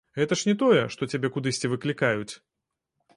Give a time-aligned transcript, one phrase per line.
[0.19, 2.33] Гэта ж не тое, што цябе кудысьці выклікаюць.